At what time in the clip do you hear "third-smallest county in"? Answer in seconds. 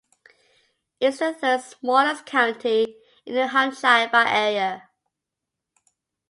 1.31-3.35